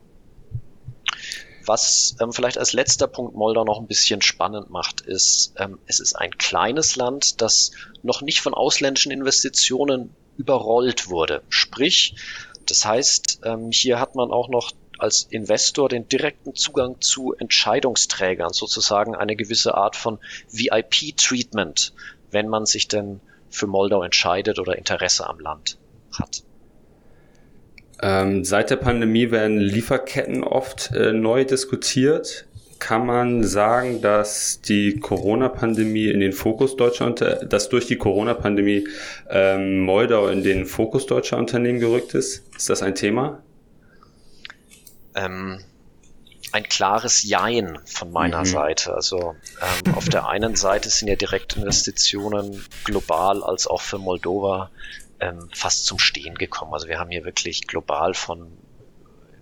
Was 1.65 2.15
ähm, 2.19 2.33
vielleicht 2.33 2.57
als 2.57 2.73
letzter 2.73 3.07
Punkt 3.07 3.35
Moldau 3.35 3.63
noch 3.63 3.79
ein 3.79 3.87
bisschen 3.87 4.21
spannend 4.21 4.69
macht, 4.69 5.01
ist, 5.01 5.53
ähm, 5.57 5.77
es 5.85 5.99
ist 5.99 6.15
ein 6.15 6.37
kleines 6.37 6.95
Land, 6.95 7.41
das 7.41 7.71
noch 8.01 8.21
nicht 8.21 8.41
von 8.41 8.53
ausländischen 8.53 9.11
Investitionen 9.11 10.15
überrollt 10.37 11.09
wurde. 11.09 11.43
Sprich, 11.49 12.15
das 12.67 12.85
heißt, 12.85 13.41
ähm, 13.43 13.71
hier 13.71 13.99
hat 13.99 14.15
man 14.15 14.31
auch 14.31 14.49
noch 14.49 14.71
als 14.97 15.23
Investor 15.23 15.89
den 15.89 16.07
direkten 16.07 16.55
Zugang 16.55 17.01
zu 17.01 17.33
Entscheidungsträgern, 17.33 18.53
sozusagen 18.53 19.15
eine 19.15 19.35
gewisse 19.35 19.75
Art 19.75 19.95
von 19.95 20.19
VIP-Treatment, 20.51 21.93
wenn 22.29 22.47
man 22.47 22.65
sich 22.65 22.87
denn 22.87 23.19
für 23.49 23.67
Moldau 23.67 24.03
entscheidet 24.03 24.59
oder 24.59 24.77
Interesse 24.77 25.27
am 25.27 25.39
Land 25.39 25.77
hat. 26.17 26.43
Ähm, 28.01 28.43
seit 28.43 28.69
der 28.69 28.77
Pandemie 28.77 29.31
werden 29.31 29.57
Lieferketten 29.57 30.43
oft 30.43 30.91
äh, 30.91 31.13
neu 31.13 31.45
diskutiert. 31.45 32.47
Kann 32.81 33.05
man 33.05 33.43
sagen, 33.43 34.01
dass 34.01 34.59
die 34.59 34.99
Corona-Pandemie 34.99 36.07
in 36.07 36.19
den 36.19 36.33
Fokus 36.33 36.75
deutscher 36.75 37.05
Unter 37.05 37.35
dass 37.45 37.69
durch 37.69 37.85
die 37.85 37.95
Corona-Pandemie 37.95 38.87
ähm, 39.29 39.81
Moldau 39.81 40.29
in 40.29 40.41
den 40.41 40.65
Fokus 40.65 41.05
deutscher 41.05 41.37
Unternehmen 41.37 41.79
gerückt 41.79 42.15
ist? 42.15 42.43
Ist 42.57 42.71
das 42.71 42.81
ein 42.81 42.95
Thema? 42.95 43.43
Ähm, 45.13 45.59
ein 46.53 46.63
klares 46.63 47.21
Jein 47.21 47.77
von 47.85 48.11
meiner 48.11 48.39
mhm. 48.39 48.45
Seite. 48.45 48.95
Also 48.95 49.35
ähm, 49.85 49.93
auf 49.93 50.09
der 50.09 50.27
einen 50.27 50.55
Seite 50.55 50.89
sind 50.89 51.07
ja 51.07 51.15
Direktinvestitionen 51.15 52.65
global 52.83 53.43
als 53.43 53.67
auch 53.67 53.81
für 53.81 53.99
Moldova 53.99 54.71
ähm, 55.19 55.49
fast 55.53 55.85
zum 55.85 55.99
Stehen 55.99 56.33
gekommen. 56.33 56.73
Also 56.73 56.87
wir 56.87 56.97
haben 56.97 57.11
hier 57.11 57.25
wirklich 57.25 57.67
global 57.67 58.15
von 58.15 58.51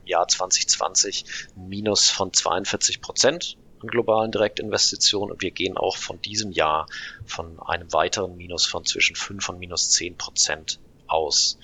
Jahr 0.09 0.27
2020 0.27 1.25
ein 1.55 1.69
Minus 1.69 2.09
von 2.09 2.33
42 2.33 3.01
Prozent 3.01 3.57
an 3.81 3.87
globalen 3.87 4.31
Direktinvestitionen 4.31 5.31
und 5.31 5.41
wir 5.41 5.51
gehen 5.51 5.77
auch 5.77 5.95
von 5.95 6.21
diesem 6.21 6.51
Jahr 6.51 6.87
von 7.25 7.59
einem 7.61 7.91
weiteren 7.93 8.35
Minus 8.35 8.65
von 8.65 8.85
zwischen 8.85 9.15
5 9.15 9.49
und 9.49 9.59
minus 9.59 9.91
10 9.91 10.17
Prozent 10.17 10.79
aus. 11.07 11.57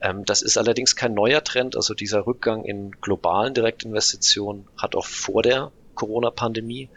Ähm, 0.00 0.24
das 0.24 0.42
ist 0.42 0.56
allerdings 0.56 0.96
kein 0.96 1.14
neuer 1.14 1.44
Trend. 1.44 1.76
Also 1.76 1.94
dieser 1.94 2.26
Rückgang 2.26 2.64
in 2.64 2.92
globalen 2.92 3.54
Direktinvestitionen 3.54 4.66
hat 4.76 4.94
auch 4.94 5.06
vor 5.06 5.42
der 5.42 5.72
Corona-Pandemie 5.94 6.88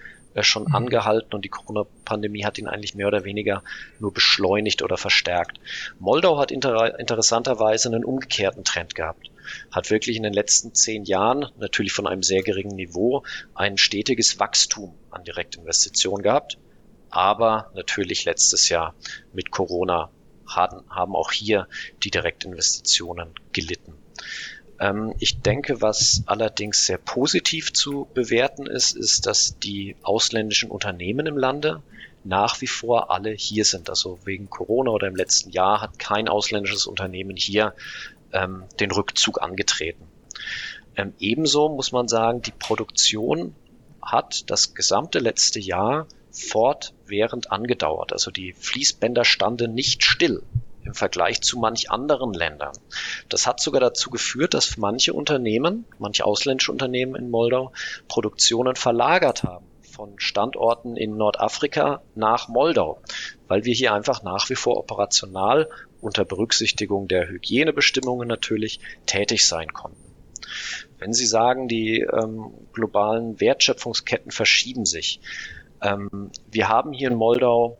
schon 0.41 0.63
mhm. 0.63 0.75
angehalten 0.75 1.35
und 1.35 1.45
die 1.45 1.49
Corona-Pandemie 1.49 2.45
hat 2.45 2.57
ihn 2.57 2.67
eigentlich 2.67 2.95
mehr 2.95 3.07
oder 3.07 3.23
weniger 3.23 3.63
nur 3.99 4.11
beschleunigt 4.11 4.81
oder 4.81 4.97
verstärkt. 4.97 5.59
Moldau 5.99 6.39
hat 6.39 6.51
inter 6.51 6.99
interessanterweise 6.99 7.89
einen 7.89 8.03
umgekehrten 8.03 8.63
Trend 8.63 8.95
gehabt. 8.95 9.29
Hat 9.71 9.91
wirklich 9.91 10.17
in 10.17 10.23
den 10.23 10.33
letzten 10.33 10.73
zehn 10.73 11.03
Jahren, 11.03 11.45
natürlich 11.57 11.93
von 11.93 12.07
einem 12.07 12.23
sehr 12.23 12.41
geringen 12.41 12.75
Niveau, 12.75 13.23
ein 13.53 13.77
stetiges 13.77 14.39
Wachstum 14.39 14.95
an 15.11 15.23
Direktinvestitionen 15.23 16.23
gehabt. 16.23 16.57
Aber 17.09 17.69
natürlich 17.75 18.25
letztes 18.25 18.69
Jahr 18.69 18.95
mit 19.33 19.51
Corona 19.51 20.09
haben, 20.47 20.83
haben 20.89 21.15
auch 21.15 21.31
hier 21.31 21.67
die 22.03 22.09
Direktinvestitionen 22.09 23.29
gelitten. 23.51 23.93
Ähm, 24.83 25.13
ich 25.19 25.39
denke, 25.39 25.81
was 25.81 26.23
allerdings 26.25 26.85
sehr 26.85 26.97
positiv 26.97 27.71
zu 27.71 28.07
bewerten 28.13 28.65
ist, 28.67 28.97
ist, 28.97 29.25
dass 29.25 29.57
die 29.59 29.95
ausländischen 30.03 30.69
Unternehmen 30.69 31.25
im 31.25 31.37
Lande 31.37 31.81
nach 32.25 32.59
wie 32.59 32.67
vor 32.67 33.09
alle 33.09 33.31
hier 33.31 33.63
sind. 33.63 33.89
Also 33.89 34.19
wegen 34.25 34.49
Corona 34.49 34.91
oder 34.91 35.07
im 35.07 35.15
letzten 35.15 35.51
Jahr 35.51 35.79
hat 35.79 35.99
kein 35.99 36.27
ausländisches 36.27 36.85
Unternehmen 36.85 37.37
hier 37.37 37.73
ähm, 38.33 38.63
den 38.81 38.91
Rückzug 38.91 39.41
angetreten. 39.41 40.03
Ähm, 40.97 41.13
ebenso 41.17 41.69
muss 41.69 41.93
man 41.93 42.09
sagen, 42.09 42.41
die 42.41 42.51
Produktion 42.51 43.55
hat 44.01 44.49
das 44.49 44.73
gesamte 44.73 45.19
letzte 45.19 45.61
Jahr 45.61 46.07
fortwährend 46.29 47.53
angedauert. 47.53 48.11
Also 48.11 48.31
die 48.31 48.51
Fließbänder 48.51 49.23
standen 49.23 49.73
nicht 49.73 50.03
still 50.03 50.43
im 50.85 50.93
Vergleich 50.93 51.41
zu 51.41 51.59
manch 51.59 51.91
anderen 51.91 52.33
Ländern. 52.33 52.73
Das 53.29 53.47
hat 53.47 53.59
sogar 53.59 53.81
dazu 53.81 54.09
geführt, 54.09 54.53
dass 54.53 54.77
manche 54.77 55.13
Unternehmen, 55.13 55.85
manche 55.99 56.25
ausländische 56.25 56.71
Unternehmen 56.71 57.15
in 57.15 57.29
Moldau 57.29 57.71
Produktionen 58.07 58.75
verlagert 58.75 59.43
haben 59.43 59.65
von 59.93 60.19
Standorten 60.19 60.97
in 60.97 61.17
Nordafrika 61.17 62.01
nach 62.15 62.47
Moldau, 62.47 62.99
weil 63.47 63.63
wir 63.63 63.73
hier 63.73 63.93
einfach 63.93 64.23
nach 64.23 64.49
wie 64.49 64.55
vor 64.55 64.77
operational 64.77 65.69
unter 66.01 66.25
Berücksichtigung 66.25 67.07
der 67.07 67.29
Hygienebestimmungen 67.29 68.27
natürlich 68.27 68.79
tätig 69.05 69.47
sein 69.47 69.71
konnten. 69.71 70.03
Wenn 70.97 71.13
Sie 71.13 71.25
sagen, 71.25 71.67
die 71.67 71.99
ähm, 71.99 72.53
globalen 72.73 73.39
Wertschöpfungsketten 73.39 74.31
verschieben 74.31 74.85
sich, 74.85 75.19
ähm, 75.81 76.31
wir 76.51 76.69
haben 76.69 76.91
hier 76.91 77.11
in 77.11 77.17
Moldau 77.17 77.77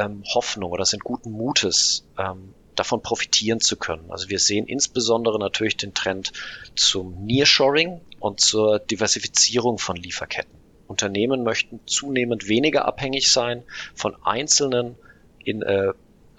ähm, 0.00 0.22
Hoffnung 0.34 0.70
oder 0.70 0.84
sind 0.84 1.04
guten 1.04 1.30
Mutes, 1.30 2.06
ähm, 2.18 2.54
davon 2.74 3.02
profitieren 3.02 3.60
zu 3.60 3.76
können. 3.76 4.10
Also 4.10 4.30
wir 4.30 4.38
sehen 4.38 4.66
insbesondere 4.66 5.38
natürlich 5.38 5.76
den 5.76 5.92
Trend 5.92 6.32
zum 6.74 7.24
Nearshoring 7.24 8.00
und 8.20 8.40
zur 8.40 8.78
Diversifizierung 8.78 9.78
von 9.78 9.96
Lieferketten. 9.96 10.58
Unternehmen 10.86 11.44
möchten 11.44 11.80
zunehmend 11.86 12.48
weniger 12.48 12.84
abhängig 12.84 13.30
sein 13.30 13.62
von 13.94 14.16
einzelnen 14.24 14.96
in, 15.44 15.62
äh, 15.62 15.92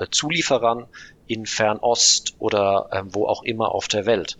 Zulieferern 0.09 0.87
in 1.27 1.45
Fernost 1.45 2.35
oder 2.39 2.89
ähm, 2.91 3.13
wo 3.13 3.27
auch 3.27 3.43
immer 3.43 3.73
auf 3.73 3.87
der 3.87 4.05
Welt. 4.05 4.37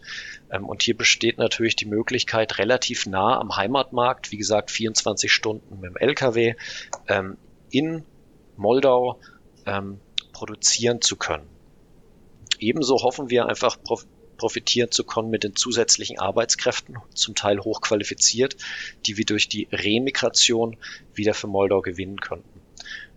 Ähm, 0.52 0.68
und 0.68 0.82
hier 0.82 0.98
besteht 0.98 1.38
natürlich 1.38 1.76
die 1.76 1.86
Möglichkeit, 1.86 2.58
relativ 2.58 3.06
nah 3.06 3.40
am 3.40 3.56
Heimatmarkt, 3.56 4.32
wie 4.32 4.38
gesagt 4.38 4.72
24 4.72 5.32
Stunden 5.32 5.80
mit 5.80 5.92
dem 5.92 5.98
LKW, 5.98 6.56
ähm, 7.08 7.38
in 7.70 8.04
Moldau 8.62 9.20
ähm, 9.66 10.00
produzieren 10.32 11.02
zu 11.02 11.16
können. 11.16 11.48
Ebenso 12.60 12.98
hoffen 13.04 13.30
wir 13.30 13.48
einfach 13.48 13.78
profitieren 14.38 14.92
zu 14.92 15.04
können 15.04 15.30
mit 15.30 15.44
den 15.44 15.56
zusätzlichen 15.56 16.20
Arbeitskräften, 16.20 16.98
zum 17.14 17.36
Teil 17.36 17.60
hochqualifiziert, 17.60 18.56
die 19.06 19.18
wir 19.18 19.26
durch 19.26 19.50
die 19.50 19.68
Remigration 19.72 20.78
wieder 21.14 21.34
für 21.34 21.48
Moldau 21.48 21.82
gewinnen 21.82 22.20
könnten. 22.20 22.62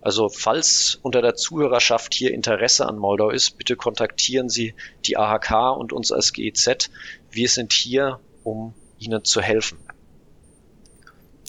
Also 0.01 0.29
falls 0.29 0.99
unter 1.01 1.21
der 1.21 1.35
Zuhörerschaft 1.35 2.13
hier 2.13 2.31
Interesse 2.31 2.87
an 2.87 2.97
Moldau 2.97 3.29
ist, 3.29 3.57
bitte 3.57 3.75
kontaktieren 3.75 4.49
Sie 4.49 4.75
die 5.05 5.17
AHK 5.17 5.77
und 5.77 5.93
uns 5.93 6.11
als 6.11 6.33
GEZ. 6.33 6.89
Wir 7.31 7.49
sind 7.49 7.73
hier, 7.73 8.19
um 8.43 8.73
Ihnen 8.99 9.23
zu 9.25 9.41
helfen. 9.41 9.79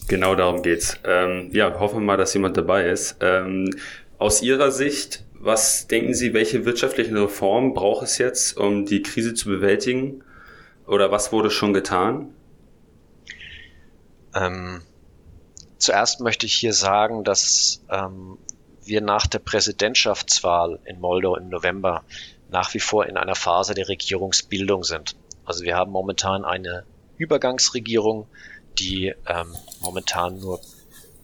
Genau 0.09 0.35
darum 0.35 0.63
geht's. 0.63 0.99
Ähm, 1.05 1.51
ja, 1.53 1.79
hoffen 1.79 1.97
wir 1.99 2.05
mal, 2.05 2.17
dass 2.17 2.35
jemand 2.35 2.57
dabei 2.57 2.89
ist. 2.89 3.17
Ähm, 3.21 3.71
aus 4.19 4.41
Ihrer 4.41 4.71
Sicht, 4.71 5.25
was 5.35 5.89
denken 5.89 6.15
Sie, 6.15 6.33
welche 6.33 6.65
wirtschaftlichen 6.65 7.17
Reformen 7.17 7.75
braucht 7.75 8.05
es 8.05 8.19
jetzt, 8.19 8.57
um 8.57 8.87
die 8.87 9.03
Krise 9.03 9.35
zu 9.35 9.49
bewältigen? 9.49 10.23
Oder 10.87 11.11
was 11.11 11.33
wurde 11.33 11.51
schon 11.51 11.75
getan? 11.75 12.33
Ähm, 14.35 14.83
zuerst 15.79 16.21
möchte 16.21 16.47
ich 16.47 16.55
hier 16.55 16.73
sagen, 16.73 17.25
dass 17.25 17.83
ähm, 17.91 18.39
wir 18.85 19.01
nach 19.01 19.27
der 19.27 19.41
Präsidentschaftswahl 19.41 20.79
in 20.85 21.01
Moldau 21.01 21.37
im 21.37 21.49
November 21.49 22.05
nach 22.49 22.73
wie 22.75 22.81
vor 22.81 23.07
in 23.07 23.17
einer 23.17 23.35
Phase 23.35 23.75
der 23.75 23.89
Regierungsbildung 23.89 24.85
sind. 24.85 25.17
Also 25.45 25.65
wir 25.65 25.75
haben 25.75 25.91
momentan 25.91 26.45
eine 26.45 26.85
Übergangsregierung, 27.19 28.27
die 28.79 29.15
ähm, 29.27 29.55
momentan 29.81 30.39
nur 30.39 30.61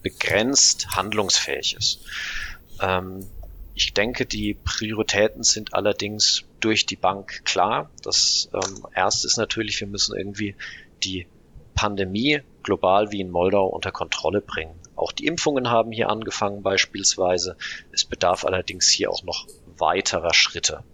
begrenzt 0.03 0.97
handlungsfähig 0.97 1.77
ist. 1.79 2.01
Ähm, 2.81 3.27
ich 3.75 3.95
denke, 3.95 4.27
die 4.27 4.55
Prioritäten 4.55 5.43
sind 5.43 5.73
allerdings 5.73 6.45
durch 6.61 6.85
die 6.85 6.97
Bank 6.97 7.45
klar. 7.45 7.91
Das 8.03 8.51
ähm, 8.53 8.87
erste 8.95 9.27
ist 9.27 9.39
natürlich, 9.39 9.81
wir 9.81 9.89
müssen 9.89 10.17
irgendwie 10.17 10.55
die 11.05 11.27
Pandemie 11.75 12.41
global 12.63 13.11
wie 13.13 13.21
in 13.21 13.31
Moldau 13.31 13.67
unter 13.67 13.91
Kontrolle 13.91 14.41
bringen. 14.41 14.75
Auch 14.95 15.13
die 15.13 15.27
Impfungen 15.27 15.71
haben 15.71 15.91
hier 15.91 16.11
angefangen 16.11 16.63
beispielsweise. 16.63 17.57
Es 17.93 18.05
bedarf 18.05 18.45
allerdings 18.45 18.89
hier 18.89 19.11
auch 19.11 19.23
noch 19.25 19.47
weiterer 19.79 20.35
Schritte. 20.35 20.85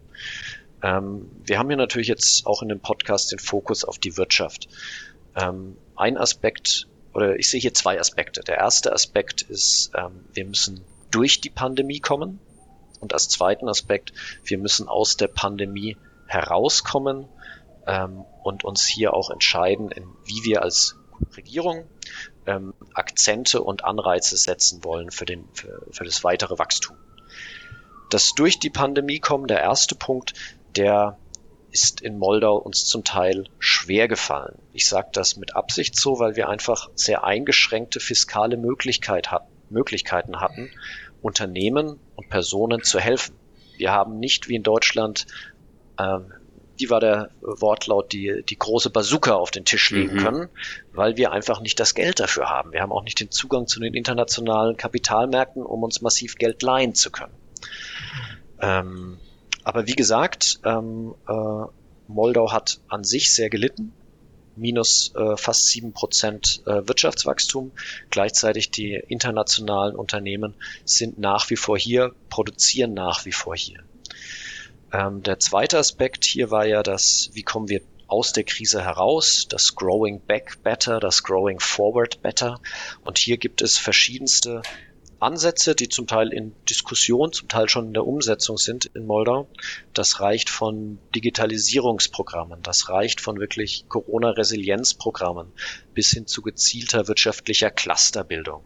Ähm, 0.82 1.30
wir 1.44 1.58
haben 1.58 1.68
hier 1.68 1.76
natürlich 1.76 2.08
jetzt 2.08 2.46
auch 2.46 2.62
in 2.62 2.68
dem 2.68 2.80
Podcast 2.80 3.32
den 3.32 3.38
Fokus 3.38 3.84
auf 3.84 3.98
die 3.98 4.16
Wirtschaft. 4.16 4.68
Ähm, 5.34 5.76
ein 5.98 6.16
Aspekt, 6.16 6.88
oder 7.14 7.36
ich 7.36 7.48
sehe 7.48 7.60
hier 7.60 7.74
zwei 7.74 7.98
Aspekte. 7.98 8.40
Der 8.40 8.56
erste 8.56 8.92
Aspekt 8.92 9.42
ist, 9.42 9.90
ähm, 9.96 10.24
wir 10.32 10.44
müssen 10.46 10.84
durch 11.10 11.40
die 11.40 11.50
Pandemie 11.50 12.00
kommen. 12.00 12.40
Und 13.00 13.12
als 13.12 13.28
zweiten 13.28 13.68
Aspekt, 13.68 14.12
wir 14.44 14.58
müssen 14.58 14.88
aus 14.88 15.16
der 15.16 15.28
Pandemie 15.28 15.96
herauskommen 16.26 17.28
ähm, 17.86 18.24
und 18.42 18.64
uns 18.64 18.86
hier 18.86 19.14
auch 19.14 19.30
entscheiden, 19.30 19.90
in, 19.90 20.04
wie 20.24 20.44
wir 20.44 20.62
als 20.62 20.96
Regierung 21.36 21.84
ähm, 22.46 22.74
Akzente 22.94 23.62
und 23.62 23.84
Anreize 23.84 24.36
setzen 24.36 24.84
wollen 24.84 25.10
für, 25.10 25.24
den, 25.24 25.48
für, 25.52 25.86
für 25.90 26.04
das 26.04 26.24
weitere 26.24 26.58
Wachstum. 26.58 26.96
Das 28.10 28.32
durch 28.34 28.58
die 28.58 28.70
Pandemie 28.70 29.20
kommen, 29.20 29.46
der 29.46 29.60
erste 29.60 29.94
Punkt, 29.94 30.34
der 30.76 31.18
ist 31.70 32.00
in 32.00 32.18
Moldau 32.18 32.56
uns 32.56 32.86
zum 32.86 33.04
Teil 33.04 33.44
schwer 33.58 34.08
gefallen. 34.08 34.58
Ich 34.72 34.88
sage 34.88 35.08
das 35.12 35.36
mit 35.36 35.54
Absicht 35.54 35.96
so, 35.96 36.18
weil 36.18 36.36
wir 36.36 36.48
einfach 36.48 36.90
sehr 36.94 37.24
eingeschränkte 37.24 38.00
fiskale 38.00 38.56
Möglichkeit 38.56 39.30
hat, 39.30 39.46
Möglichkeiten 39.70 40.40
hatten, 40.40 40.70
Unternehmen 41.20 41.98
und 42.16 42.30
Personen 42.30 42.82
zu 42.82 43.00
helfen. 43.00 43.34
Wir 43.76 43.92
haben 43.92 44.18
nicht 44.18 44.48
wie 44.48 44.56
in 44.56 44.62
Deutschland, 44.62 45.26
ähm, 45.98 46.32
die 46.80 46.90
war 46.90 47.00
der 47.00 47.30
Wortlaut, 47.40 48.12
die, 48.12 48.42
die 48.48 48.58
große 48.58 48.90
Bazooka 48.90 49.34
auf 49.34 49.50
den 49.50 49.64
Tisch 49.64 49.90
legen 49.90 50.14
mhm. 50.14 50.18
können, 50.18 50.48
weil 50.92 51.16
wir 51.16 51.32
einfach 51.32 51.60
nicht 51.60 51.80
das 51.80 51.94
Geld 51.94 52.20
dafür 52.20 52.48
haben. 52.48 52.72
Wir 52.72 52.80
haben 52.80 52.92
auch 52.92 53.02
nicht 53.02 53.20
den 53.20 53.30
Zugang 53.30 53.66
zu 53.66 53.80
den 53.80 53.94
internationalen 53.94 54.76
Kapitalmärkten, 54.76 55.62
um 55.64 55.82
uns 55.82 56.00
massiv 56.00 56.36
Geld 56.36 56.62
leihen 56.62 56.94
zu 56.94 57.10
können. 57.10 57.34
Ähm, 58.60 59.18
aber 59.68 59.86
wie 59.86 59.96
gesagt, 59.96 60.60
ähm, 60.64 61.14
äh, 61.28 61.66
Moldau 62.06 62.52
hat 62.52 62.80
an 62.88 63.04
sich 63.04 63.34
sehr 63.34 63.50
gelitten 63.50 63.92
minus 64.56 65.14
äh, 65.14 65.36
fast 65.36 65.66
sieben 65.66 65.92
Prozent 65.92 66.62
äh, 66.64 66.88
Wirtschaftswachstum. 66.88 67.72
Gleichzeitig 68.08 68.70
die 68.70 68.94
internationalen 68.94 69.94
Unternehmen 69.94 70.54
sind 70.86 71.18
nach 71.18 71.50
wie 71.50 71.56
vor 71.56 71.78
hier, 71.78 72.14
produzieren 72.30 72.94
nach 72.94 73.26
wie 73.26 73.32
vor 73.32 73.54
hier. 73.54 73.82
Ähm, 74.90 75.22
der 75.22 75.38
zweite 75.38 75.76
Aspekt 75.76 76.24
hier 76.24 76.50
war 76.50 76.66
ja 76.66 76.82
das, 76.82 77.28
wie 77.34 77.42
kommen 77.42 77.68
wir 77.68 77.82
aus 78.06 78.32
der 78.32 78.44
Krise 78.44 78.82
heraus, 78.82 79.48
das 79.50 79.74
Growing 79.74 80.22
Back 80.22 80.62
Better, 80.62 80.98
das 80.98 81.22
Growing 81.22 81.60
Forward 81.60 82.22
Better. 82.22 82.58
Und 83.04 83.18
hier 83.18 83.36
gibt 83.36 83.60
es 83.60 83.76
verschiedenste 83.76 84.62
Ansätze, 85.20 85.74
die 85.74 85.88
zum 85.88 86.06
Teil 86.06 86.32
in 86.32 86.54
Diskussion, 86.68 87.32
zum 87.32 87.48
Teil 87.48 87.68
schon 87.68 87.88
in 87.88 87.94
der 87.94 88.06
Umsetzung 88.06 88.56
sind 88.56 88.86
in 88.86 89.04
Moldau. 89.06 89.48
Das 89.92 90.20
reicht 90.20 90.48
von 90.48 90.98
Digitalisierungsprogrammen, 91.14 92.62
das 92.62 92.88
reicht 92.88 93.20
von 93.20 93.40
wirklich 93.40 93.84
Corona-Resilienzprogrammen 93.88 95.52
bis 95.92 96.10
hin 96.10 96.26
zu 96.26 96.42
gezielter 96.42 97.08
wirtschaftlicher 97.08 97.70
Clusterbildung. 97.70 98.62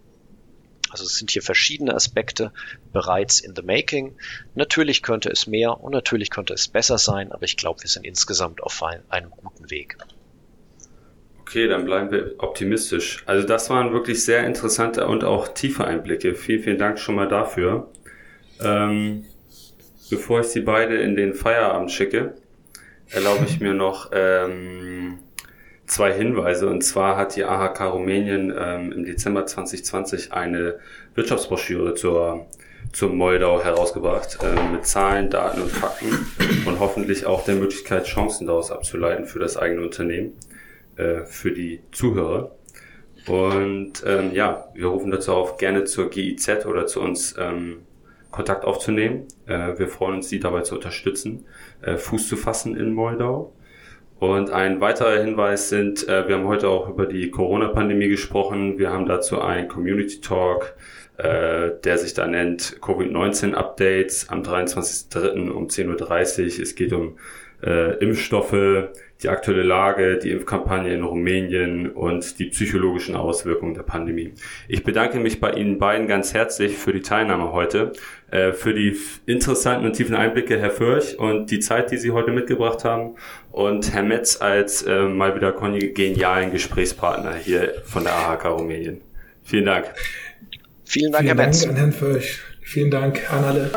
Also 0.91 1.05
es 1.05 1.17
sind 1.17 1.31
hier 1.31 1.41
verschiedene 1.41 1.95
Aspekte 1.95 2.53
bereits 2.93 3.41
in 3.41 3.57
the 3.57 3.63
making. 3.63 4.15
Natürlich 4.55 5.03
könnte 5.03 5.31
es 5.31 5.47
mehr 5.47 5.81
und 5.81 5.93
natürlich 5.93 6.29
könnte 6.29 6.53
es 6.53 6.69
besser 6.69 6.99
sein, 6.99 7.33
aber 7.33 7.45
ich 7.45 7.57
glaube, 7.57 7.83
wir 7.83 7.89
sind 7.89 8.05
insgesamt 8.05 8.63
auf 8.63 8.83
einem 8.83 9.31
guten 9.31 9.71
Weg. 9.71 9.97
Okay, 11.43 11.67
dann 11.67 11.85
bleiben 11.85 12.11
wir 12.13 12.35
optimistisch. 12.39 13.25
Also 13.27 13.47
das 13.47 13.69
waren 13.69 13.93
wirklich 13.93 14.25
sehr 14.25 14.47
interessante 14.47 15.07
und 15.07 15.25
auch 15.25 15.49
tiefe 15.49 15.85
Einblicke. 15.85 16.37
Vielen, 16.37 16.63
vielen 16.63 16.79
Dank 16.79 17.01
schon 17.01 17.17
mal 17.17 17.27
dafür. 17.29 17.89
Ähm, 18.63 19.25
bevor 20.09 20.41
ich 20.41 20.47
Sie 20.47 20.61
beide 20.61 20.97
in 20.97 21.17
den 21.17 21.35
Feierabend 21.35 21.91
schicke, 21.91 22.35
erlaube 23.11 23.45
ich 23.45 23.59
mir 23.59 23.75
noch 23.75 24.11
ähm, 24.15 25.19
zwei 25.87 26.13
Hinweise. 26.13 26.69
Und 26.69 26.83
zwar 26.83 27.17
hat 27.17 27.35
die 27.35 27.45
AHK 27.45 27.93
Rumänien 27.93 28.55
ähm, 28.57 28.93
im 28.93 29.05
Dezember 29.05 29.45
2020 29.45 30.33
eine 30.33 30.79
Wirtschaftsbroschüre 31.17 31.95
zur, 31.95 32.47
zur 32.93 33.11
Moldau 33.11 33.63
herausgebracht 33.63 34.39
äh, 34.45 34.71
mit 34.71 34.87
Zahlen, 34.87 35.29
Daten 35.29 35.61
und 35.61 35.73
Fakten 35.73 36.25
und 36.67 36.79
hoffentlich 36.79 37.27
auch 37.27 37.45
der 37.45 37.57
Möglichkeit, 37.57 38.05
Chancen 38.05 38.47
daraus 38.47 38.71
abzuleiten 38.71 39.27
für 39.27 39.41
das 39.41 39.57
eigene 39.57 39.83
Unternehmen 39.83 40.35
äh, 40.97 41.25
für 41.25 41.53
die 41.53 41.81
Zuhörer. 41.93 42.55
Und 43.27 44.03
ähm, 44.07 44.33
ja, 44.35 44.69
wir 44.75 44.87
rufen 44.87 45.11
dazu 45.11 45.33
auf, 45.33 45.57
gerne 45.57 45.85
zur 45.85 46.11
GIZ 46.11 46.67
oder 46.67 46.87
zu 46.87 47.01
uns 47.01 47.35
ähm, 47.39 47.83
Kontakt 48.31 48.65
aufzunehmen. 48.65 49.29
Äh, 49.47 49.79
wir 49.79 49.89
freuen 49.89 50.17
uns, 50.17 50.29
Sie 50.29 50.41
dabei 50.41 50.63
zu 50.63 50.75
unterstützen, 50.75 51.47
äh, 51.83 51.97
Fuß 51.97 52.29
zu 52.29 52.37
fassen 52.37 52.77
in 52.77 52.95
Moldau. 52.95 53.53
Und 54.19 54.51
ein 54.51 54.81
weiterer 54.81 55.21
Hinweis 55.21 55.69
sind, 55.69 56.09
äh, 56.09 56.29
wir 56.29 56.37
haben 56.37 56.47
heute 56.47 56.69
auch 56.69 56.89
über 56.89 57.07
die 57.07 57.31
Corona-Pandemie 57.31 58.09
gesprochen. 58.09 58.79
Wir 58.79 58.91
haben 58.91 59.07
dazu 59.07 59.41
einen 59.41 59.67
Community 59.69 60.21
Talk, 60.21 60.77
äh, 61.19 61.73
der 61.85 61.99
sich 61.99 62.15
da 62.15 62.27
nennt 62.27 62.79
Covid-19 62.81 63.55
Updates 63.55 64.29
am 64.29 64.43
23.03. 64.43 65.51
um 65.51 65.67
10.30 65.67 66.57
Uhr. 66.57 66.63
Es 66.63 66.75
geht 66.77 66.93
um 66.93 67.19
äh, 67.65 67.97
Impfstoffe, 67.99 68.91
die 69.23 69.29
aktuelle 69.29 69.63
Lage, 69.63 70.19
die 70.19 70.31
Impfkampagne 70.31 70.93
in 70.93 71.03
Rumänien 71.03 71.91
und 71.91 72.39
die 72.39 72.47
psychologischen 72.47 73.17
Auswirkungen 73.17 73.75
der 73.75 73.83
Pandemie. 73.83 74.33
Ich 74.69 74.85
bedanke 74.85 75.19
mich 75.21 75.41
bei 75.41 75.53
Ihnen 75.53 75.79
beiden 75.79 76.07
ganz 76.07 76.35
herzlich 76.35 76.77
für 76.77 76.93
die 76.93 77.03
Teilnahme 77.03 77.53
heute, 77.53 77.93
äh, 78.31 78.53
für 78.53 78.75
die 78.75 78.97
interessanten 79.27 79.87
und 79.87 79.95
tiefen 79.95 80.15
Einblicke, 80.15 80.59
Herr 80.59 80.71
Fürch, 80.71 81.19
und 81.19 81.51
die 81.51 81.61
Zeit, 81.61 81.91
die 81.91 81.99
Sie 81.99 82.11
heute 82.11 82.33
mitgebracht 82.33 82.85
haben 82.85 83.17
und 83.51 83.93
Herr 83.93 84.03
Metz 84.03 84.41
als 84.41 84.83
äh, 84.83 85.03
mal 85.03 85.35
wieder 85.35 85.53
genialen 85.53 86.51
Gesprächspartner 86.51 87.35
hier 87.35 87.75
von 87.85 88.05
der 88.05 88.15
AHK 88.15 88.47
Rumänien. 88.47 89.01
Vielen 89.45 89.67
Dank. 89.67 89.87
Vielen 90.85 91.13
Dank, 91.13 91.25
Vielen 91.25 91.37
Herr 91.37 91.45
Dank 91.45 91.49
Metz. 91.49 91.67
An 91.67 91.77
Herrn 91.77 91.93
Fürch. 91.93 92.41
Vielen 92.63 92.91
Dank 92.91 93.33
an 93.33 93.45
alle. 93.45 93.71